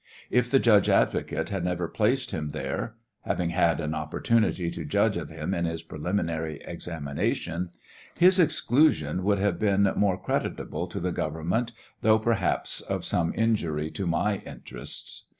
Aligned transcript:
If 0.31 0.49
the 0.49 0.57
judge 0.57 0.89
advocate 0.89 1.49
had 1.49 1.63
never, 1.63 1.87
placed 1.87 2.31
him 2.31 2.49
there, 2.49 2.95
(having 3.23 3.51
had 3.51 3.79
an 3.79 3.93
opportunity 3.93 4.71
to 4.71 4.83
judge 4.83 5.15
of 5.15 5.29
him 5.29 5.53
in 5.53 5.65
his 5.65 5.83
preliminary 5.83 6.59
examination,) 6.65 7.69
his 8.15 8.39
exclusion 8.39 9.23
would 9.23 9.37
have 9.37 9.59
been 9.59 9.91
more 9.95 10.17
creditable 10.19 10.87
to 10.87 10.99
the 10.99 11.11
government, 11.11 11.73
though, 12.01 12.17
perhaps, 12.17 12.81
of 12.81 13.05
some 13.05 13.31
injury 13.35 13.91
to 13.91 14.07
my 14.07 14.37
interests. 14.37 15.25